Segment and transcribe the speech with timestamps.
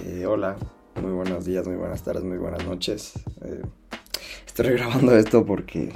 [0.00, 0.56] Eh, hola,
[1.00, 3.12] muy buenos días, muy buenas tardes, muy buenas noches.
[3.42, 3.62] Eh,
[4.46, 5.92] estoy grabando esto porque,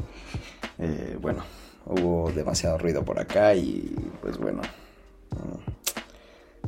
[0.78, 1.42] eh, bueno,
[1.86, 4.60] hubo demasiado ruido por acá y pues bueno,
[5.34, 5.60] no,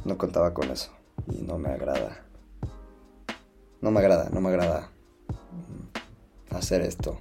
[0.04, 0.90] no contaba con eso
[1.30, 2.24] y no me agrada.
[3.80, 4.90] No me agrada, no me agrada
[5.52, 7.20] mm, hacer esto.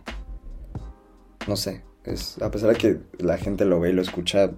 [1.47, 4.51] No sé, es, a pesar de que la gente lo ve y lo escucha,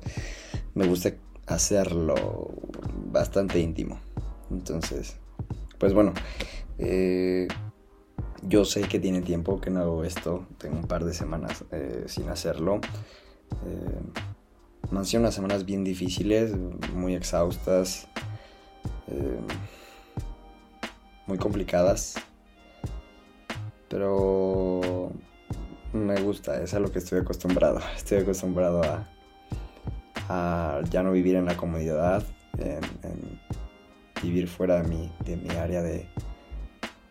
[0.75, 1.13] me gusta
[1.47, 2.15] hacerlo
[3.11, 3.99] bastante íntimo.
[4.51, 5.17] Entonces,
[5.79, 6.13] pues bueno,
[6.77, 7.47] eh,
[8.43, 12.03] yo sé que tiene tiempo que no hago esto, tengo un par de semanas eh,
[12.07, 12.79] sin hacerlo.
[13.65, 13.99] Eh,
[14.91, 16.55] han sido unas semanas bien difíciles,
[16.93, 18.07] muy exhaustas,
[19.07, 19.39] eh,
[21.27, 22.15] muy complicadas,
[23.87, 25.11] pero
[25.93, 27.79] me gusta, es a lo que estoy acostumbrado.
[27.95, 29.07] Estoy acostumbrado a,
[30.29, 32.23] a ya no vivir en la comodidad,
[32.57, 32.81] en,
[34.21, 36.07] vivir fuera de mi, de mi área de,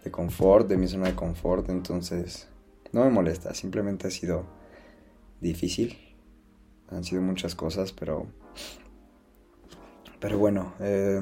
[0.04, 1.68] de confort, de mi zona de confort.
[1.68, 2.48] Entonces,
[2.92, 4.44] no me molesta, simplemente ha sido
[5.40, 5.98] difícil.
[6.90, 8.26] Han sido muchas cosas, pero...
[10.20, 11.20] Pero bueno, eh,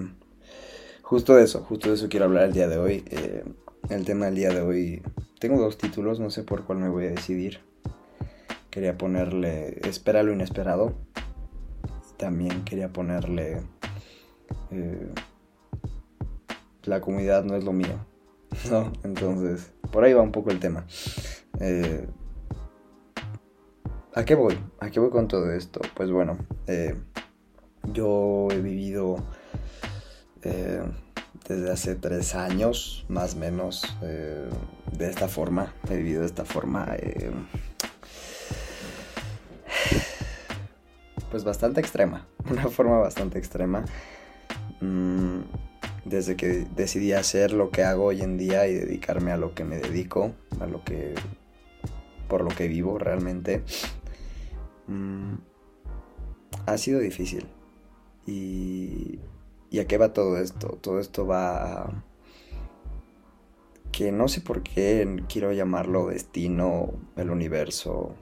[1.03, 3.05] justo de eso, justo de eso quiero hablar el día de hoy.
[3.11, 3.45] Eh,
[3.91, 5.03] el tema del día de hoy,
[5.39, 7.61] tengo dos títulos, no sé por cuál me voy a decidir.
[8.71, 10.95] Quería ponerle Espera lo inesperado.
[12.17, 13.63] También quería ponerle
[14.71, 15.13] eh,
[16.87, 17.99] La comunidad no es lo mío.
[18.71, 18.93] ¿no?
[19.03, 20.87] Entonces, por ahí va un poco el tema.
[21.61, 22.07] Eh,
[24.15, 24.59] ¿A qué voy?
[24.81, 25.81] ¿A qué voy con todo esto?
[25.95, 26.95] Pues bueno, eh,
[27.93, 29.17] yo he vivido
[30.43, 30.83] eh,
[31.49, 35.75] desde hace tres años, más o menos, de esta forma.
[35.91, 36.97] He vivido de esta forma.
[41.31, 42.27] pues bastante extrema.
[42.51, 43.85] Una forma bastante extrema.
[44.81, 45.41] Mm,
[46.07, 49.65] desde que decidí hacer lo que hago hoy en día y dedicarme a lo que
[49.65, 51.15] me dedico, a lo que
[52.29, 53.63] por lo que vivo realmente,
[54.87, 55.35] mm,
[56.67, 57.47] ha sido difícil.
[58.27, 59.21] Y,
[59.71, 60.79] ¿Y a qué va todo esto?
[60.81, 62.05] Todo esto va
[63.93, 68.15] que no sé por qué quiero llamarlo destino, el universo,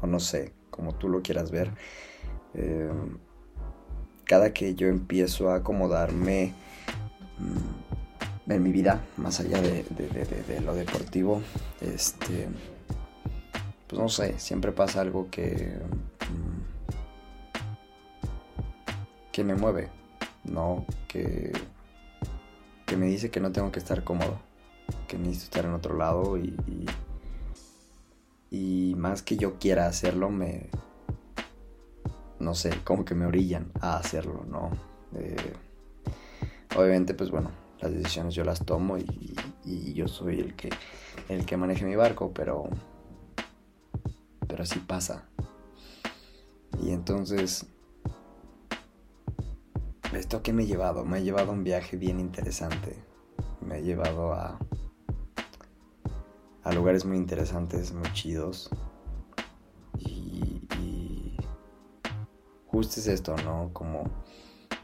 [0.00, 1.70] o no sé, como tú lo quieras ver.
[2.54, 2.90] Eh,
[4.24, 6.54] cada que yo empiezo a acomodarme
[7.38, 9.84] mm, en mi vida, más allá de,
[10.64, 11.42] lo deportivo,
[11.80, 12.48] este,
[13.86, 15.78] pues no sé, siempre pasa algo que,
[16.30, 16.60] mm,
[19.32, 19.88] que me mueve,
[20.44, 20.84] ¿no?
[21.08, 21.52] Que,
[22.86, 24.38] que me dice que no tengo que estar cómodo,
[25.08, 26.54] que necesito estar en otro lado y,
[28.50, 30.68] y más que yo quiera hacerlo, me,
[32.44, 34.70] no sé, como que me orillan a hacerlo, ¿no?
[35.16, 35.54] Eh,
[36.76, 37.50] obviamente, pues bueno,
[37.80, 39.34] las decisiones yo las tomo y,
[39.94, 40.70] yo soy el que,
[41.28, 42.68] el que maneje mi barco, pero,
[44.46, 45.24] pero así pasa.
[46.82, 47.66] Y entonces,
[50.12, 51.04] ¿esto qué me ha llevado?
[51.04, 53.02] Me ha llevado a un viaje bien interesante.
[53.60, 54.58] Me ha llevado a,
[56.64, 58.68] a lugares muy interesantes, muy chidos.
[62.74, 63.70] Justo es esto, ¿no?
[63.72, 64.02] Como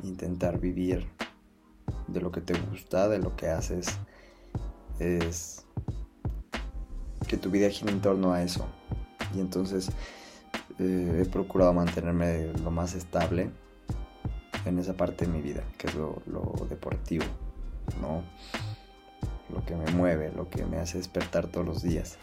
[0.04, 1.08] intentar vivir
[2.06, 3.88] de lo que te gusta, de lo que haces,
[5.00, 5.64] es
[7.26, 8.64] que tu vida gire en torno a eso.
[9.34, 9.90] Y entonces
[10.78, 13.50] eh, he procurado mantenerme lo más estable
[14.66, 17.24] en esa parte de mi vida, que es lo, lo deportivo,
[18.00, 18.22] ¿no?
[19.52, 22.18] Lo que me mueve, lo que me hace despertar todos los días.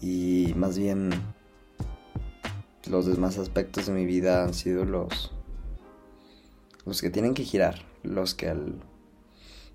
[0.00, 1.12] Y más bien
[2.86, 5.32] los demás aspectos de mi vida han sido los
[6.84, 8.74] los que tienen que girar, los que al,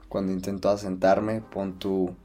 [0.09, 2.15] cuando intento asentarme, pon tú,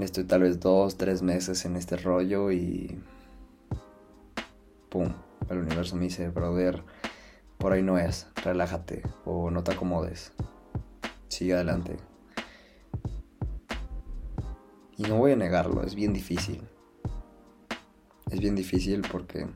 [0.00, 2.98] estoy tal vez dos, tres meses en este rollo y
[4.88, 5.12] pum,
[5.48, 6.82] el universo me dice, brother,
[7.58, 10.32] por ahí no es, relájate o no te acomodes,
[11.28, 11.96] sigue adelante.
[14.96, 16.62] Y no voy a negarlo, es bien difícil.
[18.30, 19.46] Es bien difícil porque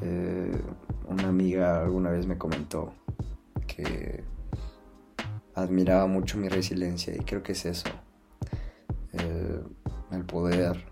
[0.00, 0.60] eh,
[1.06, 2.94] una amiga alguna vez me comentó
[3.66, 4.22] que
[5.54, 7.88] admiraba mucho mi resiliencia y creo que es eso.
[9.12, 9.60] Eh,
[10.12, 10.84] el poder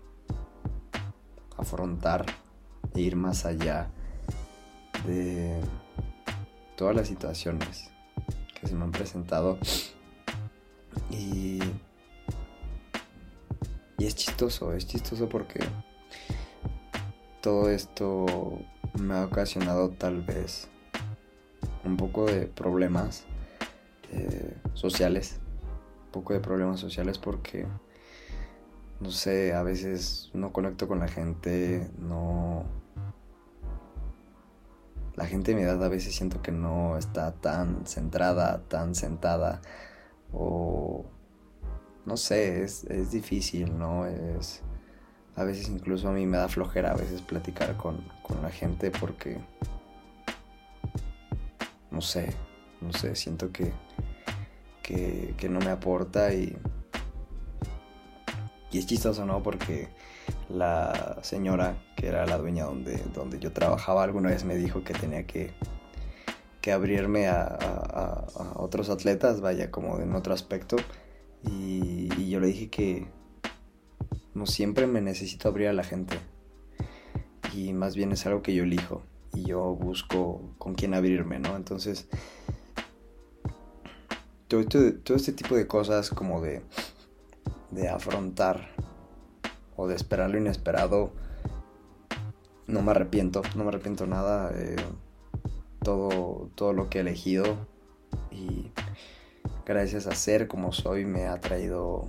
[1.57, 2.25] afrontar
[2.93, 3.89] e ir más allá
[5.05, 5.59] de
[6.75, 7.89] todas las situaciones
[8.59, 9.57] que se me han presentado
[11.09, 11.59] y,
[13.97, 15.59] y es chistoso, es chistoso porque
[17.41, 18.59] todo esto
[18.99, 20.67] me ha ocasionado tal vez
[21.83, 23.25] un poco de problemas
[24.11, 25.39] eh, sociales
[26.07, 27.67] un poco de problemas sociales porque,
[28.99, 32.65] no sé, a veces no conecto con la gente, no...
[35.15, 39.61] La gente de mi edad a veces siento que no está tan centrada, tan sentada
[40.31, 41.05] o...
[42.05, 44.05] No sé, es, es difícil, ¿no?
[44.05, 44.63] Es...
[45.37, 48.91] A veces incluso a mí me da flojera a veces platicar con, con la gente
[48.91, 49.37] porque...
[51.89, 52.33] No sé,
[52.81, 53.71] no sé, siento que
[55.35, 56.57] que, no me aporta y,
[58.71, 59.43] y es chistoso, ¿no?
[59.43, 59.89] Porque
[60.49, 64.93] la señora, que era la dueña donde, donde yo trabajaba, alguna vez me dijo que
[64.93, 65.51] tenía que,
[66.61, 68.25] que abrirme a,
[68.55, 70.77] otros atletas, vaya, como en otro aspecto.
[71.43, 73.07] Y, yo le dije que
[74.37, 76.19] no siempre me necesito abrir a la gente.
[77.53, 79.01] Y más bien es algo que yo elijo.
[79.33, 81.55] Y yo busco con quién abrirme, ¿no?
[81.55, 82.07] Entonces,
[84.47, 86.61] todo, este tipo de cosas como de,
[87.71, 88.69] de afrontar
[89.75, 91.11] o de esperar lo inesperado,
[92.67, 94.51] no me arrepiento, no me arrepiento nada.
[94.53, 94.75] Eh,
[95.83, 97.67] todo, todo lo que he elegido
[98.29, 98.71] y
[99.65, 102.07] gracias a ser como soy me ha traído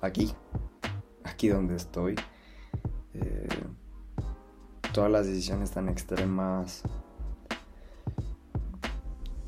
[0.00, 0.34] aquí,
[1.24, 2.14] aquí donde estoy.
[3.14, 3.48] Eh,
[4.92, 6.82] todas las decisiones tan extremas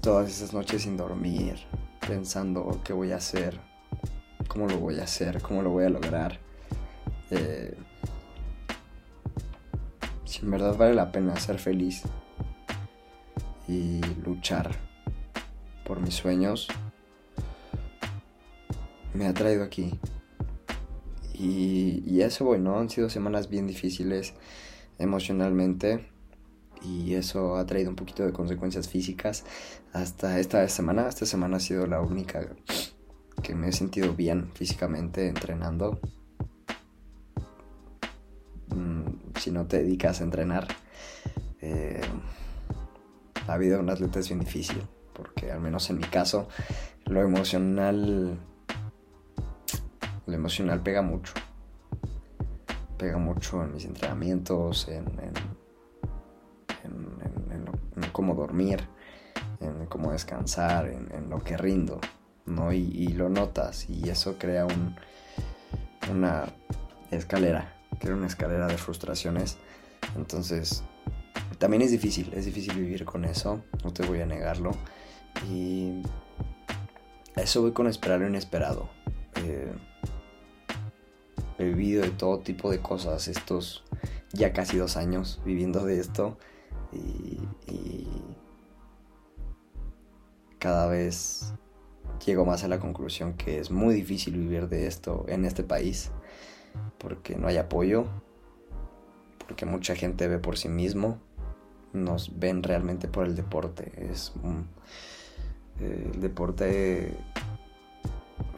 [0.02, 1.60] todas esas noches sin dormir,
[2.06, 3.60] pensando qué voy a hacer,
[4.48, 6.40] cómo lo voy a hacer, cómo lo voy a lograr.
[7.30, 7.76] Eh,
[10.24, 12.02] si en verdad vale la pena ser feliz
[13.69, 14.72] y luchar
[15.86, 16.66] por mis sueños,
[19.14, 20.00] me ha traído aquí.
[21.43, 22.79] Y, eso voy, ¿no?
[22.79, 24.35] Han sido semanas bien difíciles
[24.99, 26.06] emocionalmente
[26.85, 29.44] y eso ha traído un poquito de consecuencias físicas
[29.93, 31.09] hasta esta semana.
[31.09, 32.47] Esta semana ha sido la única
[33.43, 35.99] que me he sentido bien físicamente entrenando.
[38.69, 40.69] Mm, si no te dedicas a entrenar,
[41.61, 42.00] eh,
[43.49, 44.81] la vida de un atleta es bien difícil,
[45.12, 46.47] porque al menos en mi caso,
[47.05, 48.39] lo emocional,
[50.26, 51.34] lo emocional pega mucho.
[52.98, 55.04] Pega mucho en mis entrenamientos, en
[58.12, 58.80] cómo dormir,
[59.60, 62.00] en cómo descansar, en, lo que rindo,
[62.46, 62.72] ¿no?
[62.72, 64.94] Y, lo notas y eso crea un,
[66.10, 66.44] una
[67.10, 69.58] escalera, crea una escalera de frustraciones.
[70.16, 70.84] Entonces,
[71.58, 74.72] también es difícil, es difícil vivir con eso, no te voy a negarlo.
[75.50, 76.02] Y
[77.36, 78.88] eso voy con esperar lo inesperado.
[79.36, 79.72] Eh,
[81.62, 83.85] he vivido de todo tipo de cosas estos
[84.32, 86.38] ya casi dos años viviendo de esto
[86.93, 87.38] y,
[90.59, 91.55] cada vez
[92.25, 96.12] llego más a la conclusión que es muy difícil vivir de esto en este país
[96.99, 98.06] porque no hay apoyo,
[99.38, 101.19] porque mucha gente ve por sí mismo,
[101.93, 103.93] nos ven realmente por el deporte.
[103.97, 104.32] Es
[105.81, 107.12] el deporte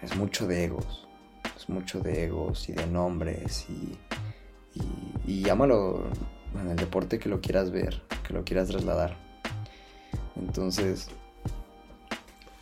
[0.03, 1.09] es mucho de egos,
[1.57, 3.97] es mucho de egos y de nombres y,
[4.75, 6.05] y, y llámalo
[6.61, 9.17] en el deporte que lo quieras ver, que lo quieras trasladar.
[10.37, 11.09] Entonces,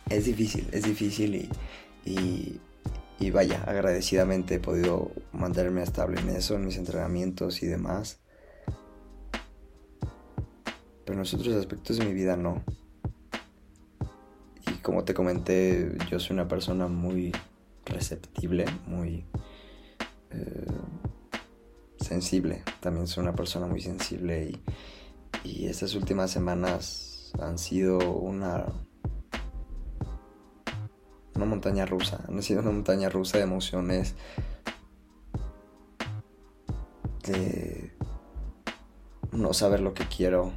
[0.09, 1.49] es difícil, es difícil
[2.05, 2.59] y,
[3.19, 8.19] y, vaya, agradecidamente he podido mantenerme estable en eso, en mis entrenamientos y demás.
[11.05, 12.63] Pero en los otros aspectos de mi vida no.
[14.67, 17.31] Y como te comenté, yo soy una persona muy
[17.85, 19.25] receptible, muy...
[20.31, 20.65] Eh,
[21.99, 22.63] sensible.
[22.81, 24.51] También soy una persona muy sensible
[25.43, 28.65] y, y estas últimas semanas han sido una
[31.35, 32.23] una montaña rusa.
[32.27, 34.15] Han sido una montaña rusa de emociones.
[37.23, 37.91] De
[39.31, 40.53] no saber lo que quiero.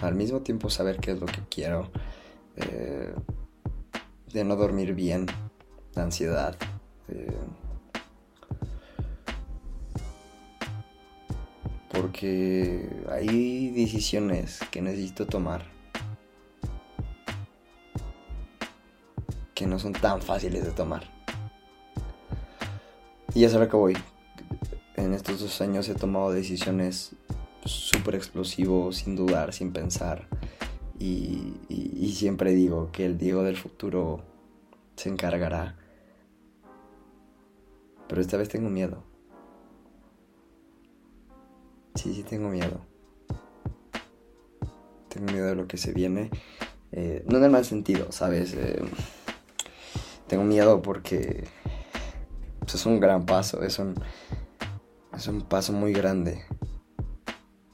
[0.00, 1.90] Al mismo tiempo saber qué es lo que quiero.
[2.56, 3.14] Eh,
[4.32, 5.26] de no dormir bien.
[5.94, 6.56] De ansiedad.
[11.94, 15.64] porque hay decisiones que necesito tomar
[19.54, 21.04] que no son tan fáciles de tomar.
[23.34, 23.96] Y ya sabes que voy.
[24.96, 27.14] En estos dos años he tomado decisiones
[27.64, 30.28] súper explosivos, sin dudar, sin pensar.
[30.98, 34.22] Y siempre digo que el Diego del futuro
[34.96, 35.76] se encargará.
[38.08, 39.02] Pero esta vez tengo miedo.
[41.94, 42.80] Sí, sí tengo miedo.
[45.08, 46.30] Tengo miedo de lo que se viene.
[46.92, 48.54] Eh, no en el mal sentido, ¿sabes?
[48.54, 48.82] Eh,
[50.26, 51.44] tengo miedo porque
[52.60, 53.94] pues, es un gran paso, es un,
[55.16, 56.44] es un paso muy grande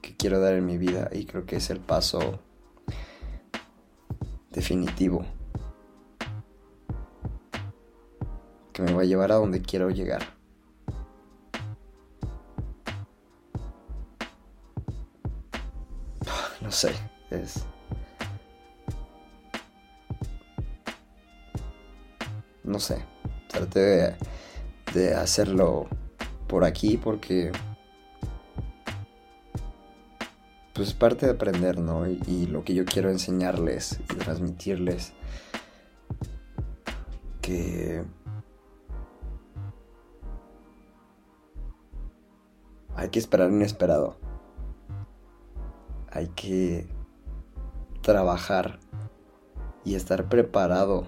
[0.00, 2.40] que quiero dar en mi vida y creo que es el paso
[4.50, 5.24] definitivo
[8.80, 10.22] me va a llevar a donde quiero llegar.
[16.60, 16.92] No sé,
[17.30, 17.64] es...
[22.62, 23.04] No sé,
[23.48, 24.16] traté
[24.94, 25.88] de hacerlo
[26.46, 27.50] por aquí porque
[30.80, 32.06] pues es parte de aprender, ¿no?
[32.08, 35.12] Y, lo que yo quiero enseñarles y transmitirles
[37.42, 38.02] que
[43.00, 44.18] hay que esperar inesperado.
[46.12, 46.86] Hay que
[48.02, 48.78] trabajar
[49.84, 51.06] y estar preparado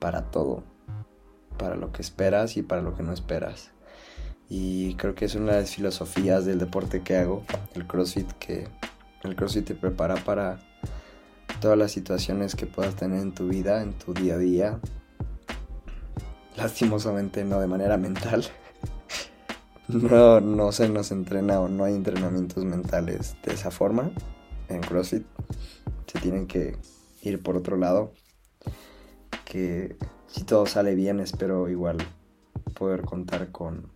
[0.00, 0.64] para todo
[1.56, 3.70] para lo que esperas y para lo que no esperas.
[4.48, 8.66] Y creo que es una de las filosofías del deporte que hago, el CrossFit, que
[9.22, 10.58] el CrossFit te prepara para
[11.60, 14.80] todas las situaciones que puedas tener en tu vida, en tu día a día.
[16.56, 18.44] Lastimosamente no de manera mental.
[19.92, 24.10] No, no se nos entrena o no hay entrenamientos mentales de esa forma
[24.68, 25.26] en CrossFit.
[26.06, 26.78] Se tienen que
[27.22, 28.12] ir por otro lado.
[29.44, 29.96] Que
[30.28, 31.98] si todo sale bien, espero igual
[32.74, 33.90] poder contar con,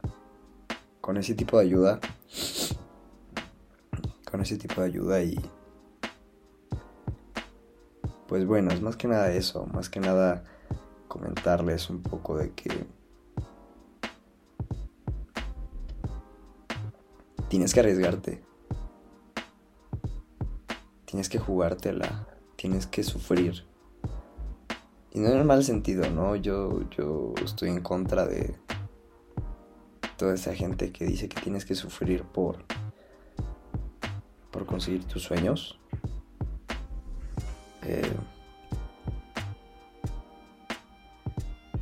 [1.00, 2.00] con ese tipo de ayuda.
[4.30, 5.40] Con ese tipo de ayuda y...
[8.28, 10.44] Pues bueno, es más que nada eso, más que nada
[11.08, 12.86] comentarles un poco de que...
[17.48, 18.44] Tienes que arriesgarte.
[21.04, 22.26] Tienes que jugártela.
[22.56, 23.64] Tienes que sufrir
[25.16, 26.36] y no en el mal sentido, ¿no?
[26.36, 28.54] Yo, yo estoy en contra de
[30.18, 32.66] toda esa gente que dice que tienes que sufrir por,
[34.50, 35.80] por conseguir tus sueños.
[37.84, 38.12] Eh,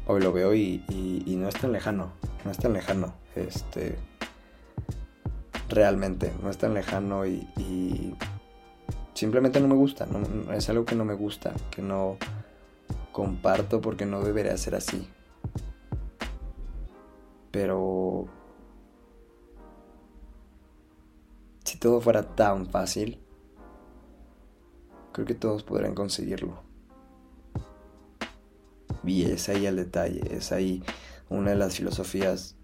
[0.07, 2.13] hoy lo veo y, y, no es tan lejano,
[2.45, 3.15] no es tan lejano.
[3.35, 3.99] Este,
[5.75, 8.15] realmente, no es tan lejano y, y
[9.15, 12.17] simplemente no me gusta, no, es algo que no me gusta, que no
[13.13, 15.09] comparto porque no debería ser así.
[17.51, 18.27] Pero
[21.65, 23.21] si todo fuera tan fácil,
[25.13, 26.63] creo que todos podrían conseguirlo.
[29.05, 30.83] Y es ahí el detalle, es ahí
[31.29, 32.57] una de las filosofías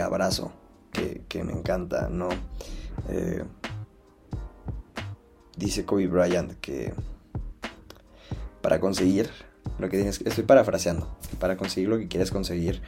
[0.00, 0.52] abrazo,
[0.92, 2.28] que, me encanta, ¿no?
[3.08, 3.44] Eh,
[5.56, 6.92] dice Kobe Bryant que
[8.60, 9.30] para conseguir
[9.78, 12.82] lo que tienes, estoy parafraseando, para conseguir lo que quieres conseguir,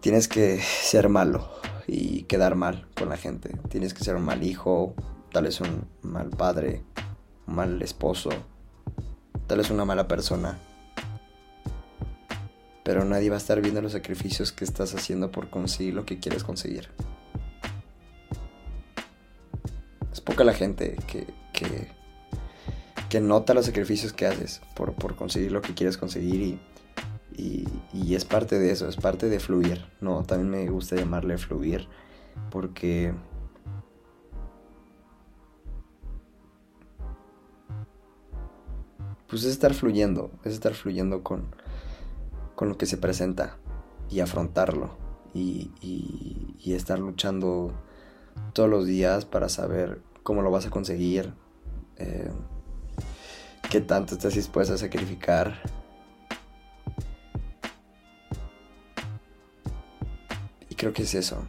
[0.00, 1.48] tienes que ser malo
[1.86, 3.50] y quedar mal con la gente.
[3.68, 4.94] Tienes que ser un mal hijo,
[5.32, 6.82] tal vez un mal padre,
[7.46, 8.30] un mal esposo,
[9.46, 10.58] tal vez una mala persona.
[12.84, 16.18] Pero nadie va a estar viendo los sacrificios que estás haciendo por conseguir lo que
[16.18, 16.88] quieres conseguir.
[20.12, 22.00] Es poca la gente que, que
[23.10, 26.58] que nota los sacrificios que haces por, conseguir lo que quieres conseguir
[27.36, 29.84] y, y, es parte de eso, es parte de fluir.
[30.00, 31.88] No, también me gusta llamarle fluir
[32.50, 33.12] porque
[39.26, 41.46] pues es estar fluyendo, es estar fluyendo con,
[42.60, 43.56] con lo que se presenta
[44.10, 44.98] y afrontarlo
[45.32, 45.70] y,
[46.62, 47.72] estar luchando
[48.52, 51.32] todos los días para saber cómo lo vas a conseguir.
[51.96, 52.30] Eh,
[53.70, 55.54] qué tanto estás dispuesto a sacrificar.
[60.68, 61.42] Y creo que es eso.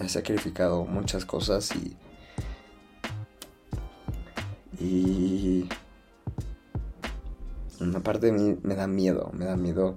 [0.00, 1.94] He sacrificado muchas cosas y...
[4.82, 5.68] Y...
[7.80, 9.96] Una parte de mí me da miedo, me da miedo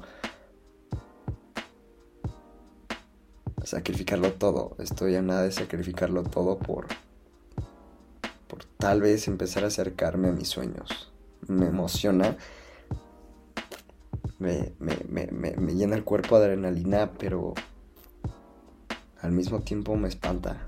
[3.64, 4.76] sacrificarlo todo.
[4.80, 6.88] Estoy a nada de sacrificarlo todo por
[8.84, 11.10] tal vez empezar a acercarme a mis sueños.
[11.48, 12.36] Me emociona.
[14.40, 14.74] Me,
[15.74, 17.54] llena el cuerpo de adrenalina, pero
[19.22, 20.68] al mismo tiempo me espanta.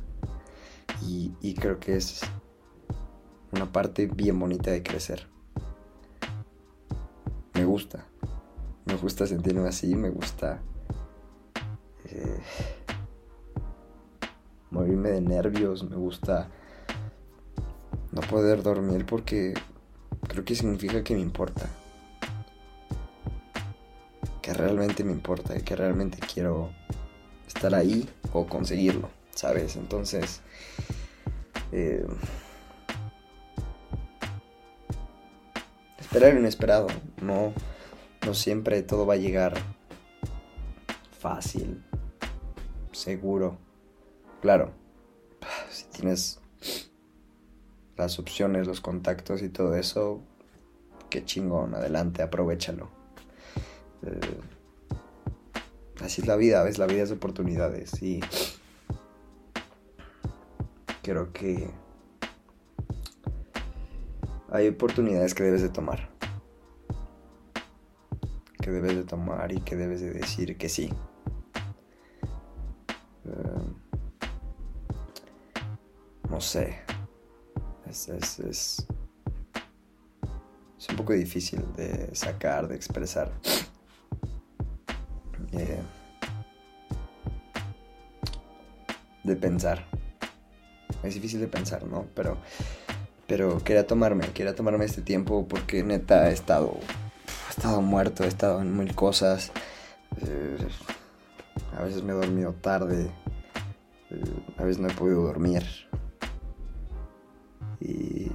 [1.06, 2.22] Y, y creo que es
[3.52, 5.28] una parte bien bonita de crecer.
[7.66, 8.06] Me gusta.
[8.86, 10.62] Me gusta sentirme así, me gusta
[12.08, 12.40] eh,
[14.70, 16.48] morirme de nervios, me gusta
[18.12, 19.56] no poder dormir porque
[20.28, 21.68] creo que significa que me importa.
[24.44, 26.70] Que realmente me importa y que realmente quiero
[27.48, 29.76] estar ahí o conseguirlo, ¿sabes?
[29.76, 30.42] Entonces,
[31.72, 32.06] eh,
[36.16, 36.88] esperar lo inesperado,
[37.22, 37.52] no,
[38.26, 39.54] no siempre todo va a llegar
[41.20, 41.84] fácil,
[42.94, 43.58] seguro.
[44.42, 44.72] Claro,
[45.70, 46.40] si tienes
[47.98, 50.22] las opciones, los contactos y todo eso,
[51.10, 52.88] qué chingón, adelante, aprovechalo.
[54.04, 54.40] Eh,
[56.00, 58.22] así es la vida, ves, la vida es de oportunidades y
[61.04, 61.70] creo que
[64.56, 66.10] hay oportunidades que debes de tomar.
[68.62, 70.92] Que debes de tomar y que debes de decir que sí.
[73.26, 73.74] Eh,
[76.30, 76.80] no sé.
[77.88, 78.88] Es, es, es,
[80.90, 83.32] un poco difícil de sacar, de expresar.
[85.52, 85.82] Eh,
[89.24, 89.86] de pensar.
[91.04, 92.08] Es difícil de pensar, ¿no?
[92.16, 92.38] Pero,
[93.28, 96.78] pero quería tomarme, quería tomarme este tiempo porque neta he estado,
[97.48, 99.52] he estado muerto, he estado en mil cosas.
[100.22, 100.68] Eh,
[101.78, 103.10] a veces me he dormido tarde,
[104.12, 104.24] eh,
[104.58, 105.64] a veces no he podido dormir.
[107.80, 108.32] Y,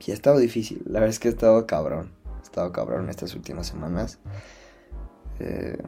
[0.00, 3.34] y ha estado difícil, la verdad es que he estado cabrón, he estado cabrón estas
[3.34, 4.18] últimas semanas.
[5.40, 5.82] Eh,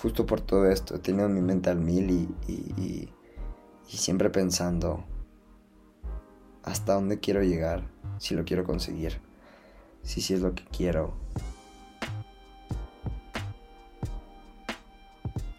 [0.00, 3.12] justo por todo esto, he tenido mi mente al mil y, y,
[3.88, 5.04] y siempre pensando
[6.62, 7.82] hasta dónde quiero llegar,
[8.18, 9.20] si lo quiero conseguir,
[10.02, 11.14] si sí es lo que quiero.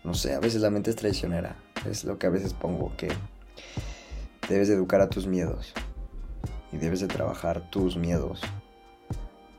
[0.03, 1.55] No sé, a veces la mente es traicionera,
[1.89, 3.09] es lo que a veces pongo que
[4.49, 5.73] debes de educar a tus miedos
[6.71, 8.41] y debes de trabajar tus miedos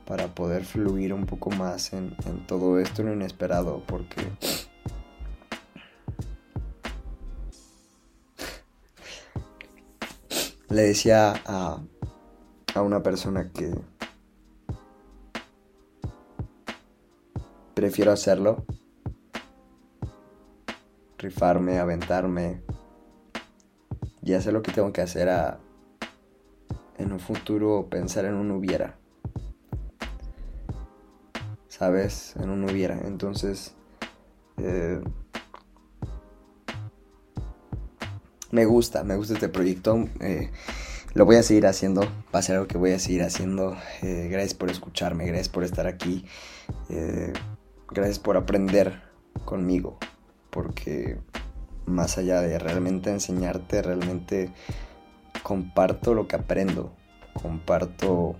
[0.05, 4.21] para poder fluir un poco más en, en todo esto lo inesperado porque
[10.71, 11.81] le decía a,
[12.73, 13.73] a una persona que
[17.73, 18.65] prefiero hacerlo,
[21.17, 22.61] rifarme, aventarme
[24.23, 25.59] y hacer lo que tengo que hacer a,
[26.97, 28.97] en un futuro pensar en un hubiera.
[31.67, 32.35] ¿Sabes?
[32.37, 32.97] En un hubiera.
[32.99, 33.75] Entonces,
[34.57, 35.01] eh,
[38.51, 40.07] me gusta, me gusta este proyecto.
[40.19, 40.51] Eh,
[41.13, 42.01] lo voy a seguir haciendo,
[42.33, 43.75] va a ser algo que voy a seguir haciendo.
[44.01, 46.25] Eh, gracias por escucharme, gracias por estar aquí.
[46.89, 47.33] Eh,
[47.89, 49.01] gracias por aprender
[49.45, 49.97] conmigo,
[50.49, 51.17] porque
[51.85, 54.51] más allá de realmente enseñarte, realmente
[55.43, 56.95] comparto lo que aprendo.
[57.41, 58.35] Comparto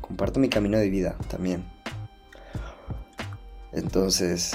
[0.00, 1.64] comparto mi camino de vida también.
[3.72, 4.54] Entonces,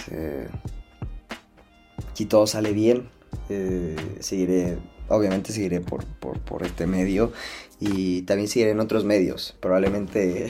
[2.17, 3.09] si todo sale bien,
[3.47, 7.31] eh, seguiré, obviamente seguiré por, por, este medio
[7.79, 9.55] y también seguiré en otros medios.
[9.59, 10.49] Probablemente,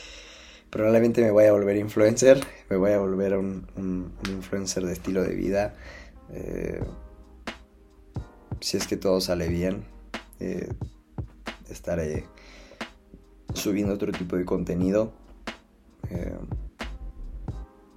[0.70, 5.22] probablemente me vaya a volver influencer, me voy a volver un, un, influencer de estilo
[5.22, 5.74] de vida.
[6.34, 6.82] Eh,
[8.60, 9.84] si es que todo sale bien,
[10.38, 10.68] eh,
[11.70, 12.26] estaré
[13.54, 15.14] subiendo otro tipo de contenido.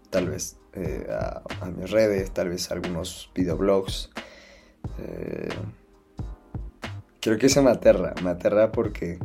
[0.09, 4.09] tal vez eh, a, mis redes, tal vez algunos videoblogs.
[4.99, 5.49] Eh,
[7.21, 9.19] creo que eso me aterra, me aterra porque,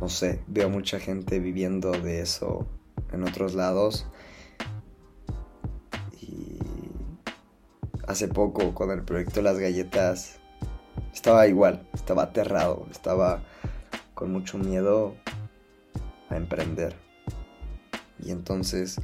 [0.00, 2.66] no sé, veo mucha gente viviendo de eso
[3.12, 4.06] en otros lados.
[6.20, 6.58] Y
[8.06, 10.40] hace poco con el proyecto Las Galletas
[11.12, 13.42] estaba igual, estaba aterrado, estaba
[14.14, 15.14] con mucho miedo
[16.28, 17.05] a emprender.
[18.26, 18.96] Y entonces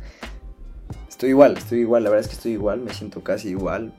[1.08, 3.94] estoy igual, estoy igual, la verdad es que estoy igual, me siento casi igual.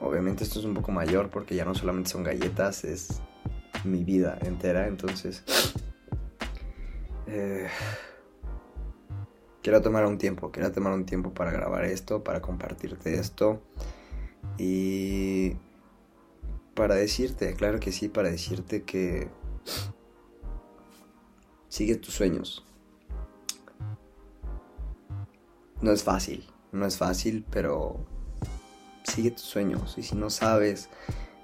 [0.00, 3.20] Obviamente esto es un poco mayor porque ya no solamente son galletas, es
[3.84, 5.42] mi vida entera, entonces...
[7.26, 7.68] Eh,
[9.62, 13.62] quiero tomar un tiempo, quiero tomar un tiempo para grabar esto, para compartirte esto
[14.58, 15.54] y
[16.74, 19.28] para decirte, claro que sí, para decirte que
[21.68, 22.66] sigue tus sueños,
[25.84, 26.42] no es fácil,
[26.72, 28.06] no es fácil, pero
[29.04, 29.96] sigue tus sueños.
[29.98, 30.88] Y si no sabes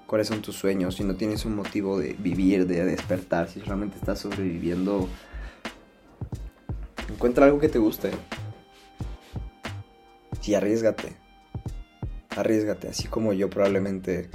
[0.07, 3.97] cuáles son tus sueños, si no tienes un motivo de vivir, de despertar, si solamente
[3.97, 5.07] estás sobreviviendo,
[7.07, 8.09] encuentra algo que te guste.
[10.43, 11.15] Y arriesgate.
[12.35, 14.27] arriesgate, así como yo probablemente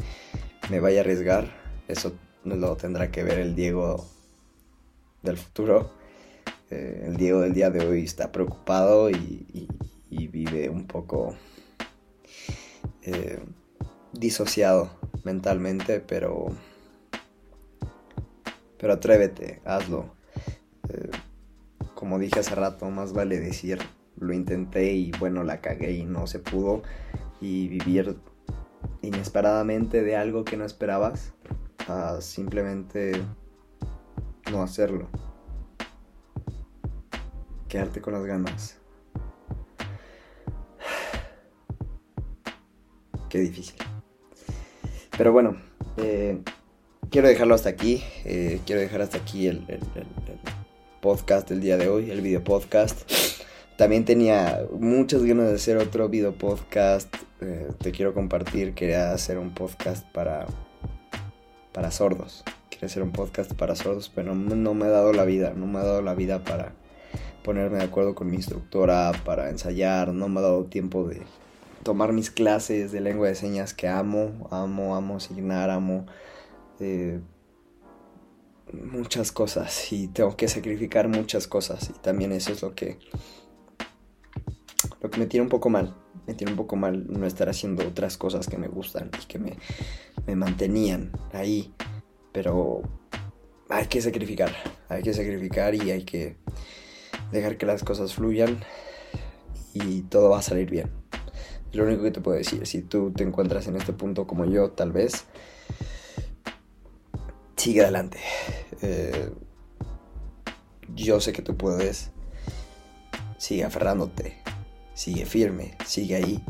[0.71, 1.51] me vaya a arriesgar,
[1.88, 2.14] eso
[2.45, 4.07] lo tendrá que ver el Diego
[5.23, 5.90] del futuro.
[6.71, 9.69] Eh, el Diego del día de hoy está preocupado y,
[10.29, 11.37] vive un poco
[13.03, 13.41] eh,
[14.13, 14.91] disociado
[15.25, 16.47] mentalmente, pero,
[18.79, 20.15] pero atrévete, hazlo.
[20.89, 21.11] Eh,
[21.95, 23.79] como dije hace rato, más vale decir,
[24.19, 26.83] lo intenté y bueno, la cagué y no se pudo,
[27.41, 28.17] y vivir
[29.03, 31.33] inesperadamente de algo que no esperabas,
[31.89, 33.13] a simplemente
[34.51, 35.09] no hacerlo.
[37.69, 38.81] Quedarte con las ganas.
[43.40, 43.77] Difícil.
[45.16, 45.57] Pero bueno,
[45.96, 46.38] eh,
[47.11, 48.03] quiero dejarlo hasta aquí.
[48.25, 49.64] Eh, quiero dejar hasta aquí el,
[51.01, 53.11] podcast del día de hoy, el video podcast.
[53.77, 57.14] También tenía muchas ganas de hacer otro video podcast.
[57.40, 58.75] Eh, te quiero compartir.
[58.75, 60.46] Quería hacer un podcast para,
[61.72, 62.44] para sordos.
[62.70, 65.53] Quería hacer un podcast para sordos, pero no me ha dado la vida.
[65.57, 66.72] No me ha dado la vida para
[67.42, 70.12] ponerme de acuerdo con mi instructora, para ensayar.
[70.12, 71.22] No me ha dado tiempo de
[71.87, 76.05] tomar mis clases de lengua de señas que amo, amo, amo asignar, amo
[76.81, 77.20] eh,
[78.72, 82.99] muchas cosas y tengo que sacrificar muchas cosas y también eso es lo que
[85.01, 85.94] lo que me tiene un poco mal,
[86.27, 89.38] me tiene un poco mal no estar haciendo otras cosas que me gustan y que
[89.38, 89.57] me,
[90.27, 91.72] me mantenían ahí,
[92.33, 92.83] pero
[93.68, 94.51] hay que sacrificar,
[94.88, 96.37] hay que sacrificar y hay que
[97.31, 98.59] dejar que las cosas fluyan
[99.72, 101.06] y todo va a salir bien.
[101.73, 104.71] Lo único que te puedo decir, si tú te encuentras en este punto como yo,
[104.71, 105.25] tal vez,
[107.57, 108.19] sigue adelante.
[108.83, 109.31] Eh,
[110.95, 112.11] yo sé que tú puedes.
[113.39, 114.39] Sigue aferrándote.
[114.95, 115.77] Sigue firme.
[115.85, 116.45] Sigue ahí.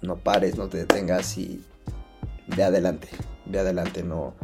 [0.00, 1.64] No pares, no te detengas y
[2.46, 3.08] ve adelante.
[3.46, 4.34] Ve adelante, no,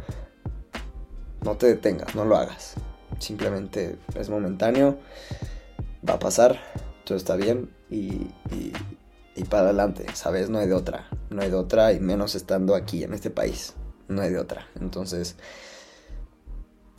[1.43, 2.75] no te detengas, no lo hagas.
[3.19, 4.99] Simplemente es momentáneo.
[6.07, 6.59] Va a pasar.
[7.05, 8.27] Todo está bien y
[9.42, 10.49] para adelante, ¿sabes?
[10.49, 13.75] No hay de otra, no hay de otra y menos estando aquí en este país,
[14.07, 14.68] no hay de otra.
[14.81, 15.35] Entonces,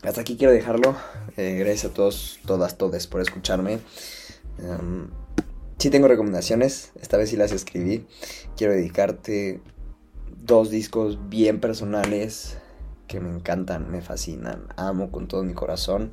[0.04, 0.96] hasta aquí quiero dejarlo.
[1.38, 3.80] Eh, gracias a todos, todas, todes por escucharme.
[4.60, 5.08] Um,
[5.78, 8.06] sí tengo recomendaciones, esta vez sí las escribí.
[8.58, 9.62] Quiero dedicarte
[10.44, 12.58] dos discos bien personales
[13.08, 16.12] que me encantan, me fascinan, amo con todo mi corazón.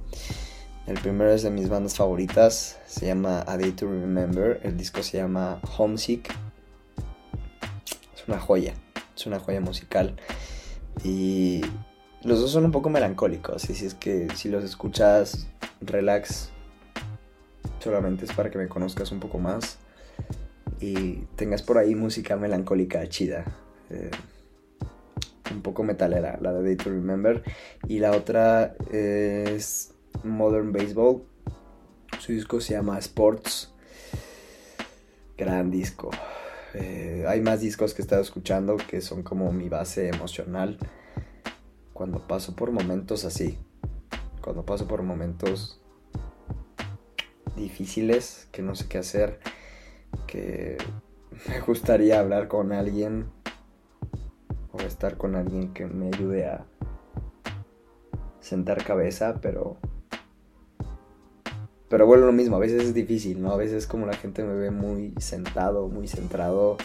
[0.87, 5.03] El primero es de mis bandas favoritas, se llama A Day to Remember, el disco
[5.03, 6.35] se llama Homesick.
[8.15, 8.75] Es una joya,
[9.17, 10.17] es una joya musical.
[11.05, 11.61] Y
[12.23, 15.47] los dos son un poco melancólicos, y si es que si los escuchas,
[15.81, 16.51] relax,
[17.79, 19.79] solamente es para que me conozcas un poco más
[20.81, 23.45] y tengas por ahí música melancólica chida.
[23.89, 24.11] Eh,
[25.53, 27.43] un poco metalera, la de Day to Remember.
[27.87, 29.92] Y la otra es
[30.25, 31.23] Modern Baseball.
[32.19, 33.73] Su disco se llama Sports.
[35.37, 36.11] Gran disco.
[36.75, 40.79] Eh, hay más discos que he estado escuchando que son como mi base emocional.
[41.93, 43.59] Cuando paso por momentos así.
[44.41, 45.81] Cuando paso por momentos
[47.57, 49.41] difíciles, que no sé qué hacer.
[50.27, 50.79] Que
[51.49, 53.27] me gustaría hablar con alguien.
[54.73, 56.65] O estar con alguien que me ayude a
[58.41, 59.79] sentar cabeza, pero
[61.93, 63.53] pero bueno, lo mismo, a veces es difícil, ¿no?
[63.53, 66.79] A veces como la gente me ve muy sentado, muy centrado,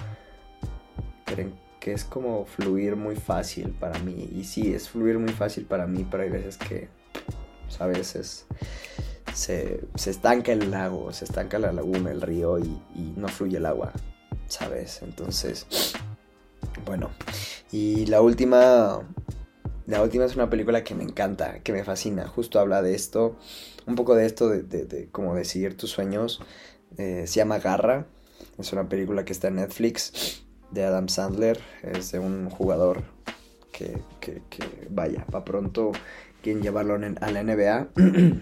[1.24, 4.30] creen que es como fluir muy fácil para mí.
[4.36, 6.90] Y sí, es fluir muy fácil para mí, pero hay veces que,
[7.64, 8.48] pues, a veces
[9.34, 13.66] se, estanca el lago, se estanca la laguna, el río y, y no fluye el
[13.66, 13.94] agua,
[14.48, 15.02] ¿sabes?
[15.04, 15.94] Entonces,
[16.86, 17.12] bueno.
[17.72, 19.04] Y la última
[19.88, 22.28] la última es una película que me encanta, que me fascina.
[22.28, 23.38] Justo habla de esto,
[23.86, 26.42] un poco de esto de, como de tus sueños.
[26.98, 28.06] Eh, se llama Garra.
[28.60, 31.60] Es una película que está en Netflix de Adam Sandler.
[31.84, 33.04] Es de un jugador
[33.72, 34.02] que
[34.90, 35.92] vaya, para pronto
[36.42, 37.88] quieren llevarlo a la NBA.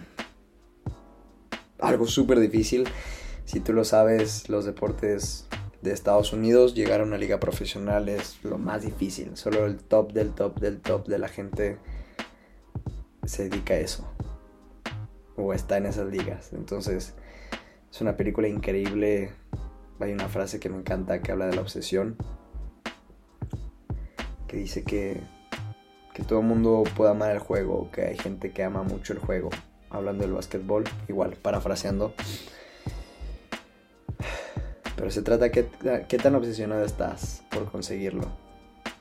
[1.79, 2.87] Algo súper difícil.
[3.45, 5.44] Si tú lo sabes, los deportes
[5.85, 9.37] de Estados Unidos, llegar a una liga profesional es lo más difícil.
[9.37, 11.77] Solo el top del top del top de la gente
[13.25, 14.05] se dedica a eso.
[15.37, 16.51] O está en esas ligas.
[16.53, 17.13] Entonces,
[17.91, 19.31] es una película increíble.
[19.99, 22.17] Hay una frase que me encanta que habla de la obsesión.
[24.47, 25.21] Que dice que,
[26.13, 27.91] que todo el mundo puede amar el juego.
[27.91, 29.49] Que hay gente que ama mucho el juego.
[29.89, 32.13] Hablando del básquetbol, igual, parafraseando
[34.95, 38.27] Pero se trata de qué tan obsesionado estás por conseguirlo.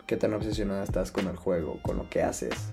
[0.07, 2.73] Qué tan obsesionado estás con el juego, con lo que haces.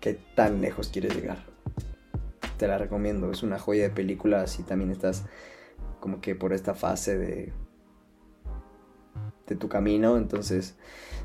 [0.00, 1.38] Qué tan lejos quieres llegar.
[2.58, 5.24] Te la recomiendo, es una joya de película si también estás
[6.00, 7.52] como que por esta fase de
[9.46, 10.16] de tu camino.
[10.16, 10.74] Entonces,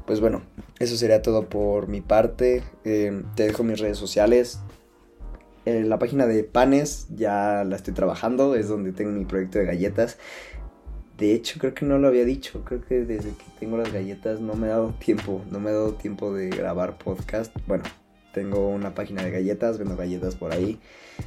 [0.06, 0.41] pues bueno,
[0.80, 2.63] eso sería todo por mi parte.
[2.84, 4.60] Eh, te dejo mis redes sociales.
[5.65, 10.17] La página de panes ya la estoy trabajando, es donde tengo mi proyecto de galletas.
[11.17, 12.63] De hecho, creo que no lo había dicho.
[12.65, 15.43] Creo que desde que tengo las galletas no me he dado tiempo.
[15.52, 17.56] No me he dado tiempo de grabar podcast.
[17.67, 17.84] Bueno,
[18.34, 20.80] tengo una página de galletas, vendo galletas por ahí.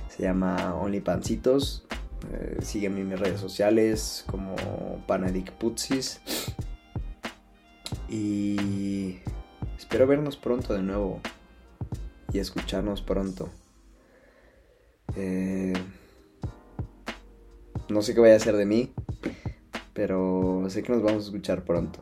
[0.09, 1.87] Se llama Only Pancitos.
[2.33, 4.57] Eh, sígueme en mis redes sociales como
[5.07, 6.21] Panadic Putsis.
[8.09, 9.19] Y
[9.79, 11.21] espero vernos pronto de nuevo
[12.33, 13.49] y escucharnos pronto.
[15.17, 15.75] Eh,
[17.89, 18.93] no sé qué vaya a hacer de mí,
[19.93, 22.01] pero sé que nos vamos a escuchar pronto.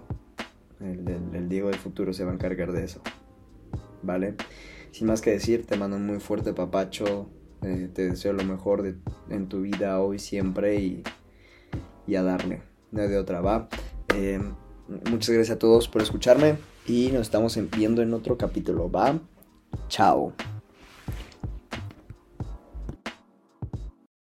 [0.81, 3.01] El, Diego del futuro se va a encargar de eso.
[4.03, 4.35] ¿Vale?
[4.91, 7.29] Sin más que decir, te mando un muy fuerte papacho.
[7.63, 8.97] Eh, te deseo lo mejor
[9.29, 11.03] en tu vida hoy, siempre y,
[12.07, 12.63] y a darle.
[12.91, 13.69] No hay de otra, va.
[14.15, 14.41] Eh,
[15.11, 18.91] muchas gracias a todos por escucharme y nos estamos viendo en otro capítulo.
[18.91, 19.19] Va.
[19.89, 20.33] Chao.